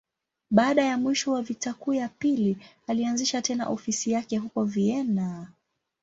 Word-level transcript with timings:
Baada 0.51 0.85
ya 0.85 0.97
mwisho 0.97 1.31
wa 1.31 1.41
Vita 1.41 1.73
Kuu 1.73 1.93
ya 1.93 2.09
Pili, 2.09 2.57
alianzisha 2.87 3.41
tena 3.41 3.67
ofisi 3.69 4.11
yake 4.11 4.37
huko 4.37 4.63
Vienna. 4.63 5.47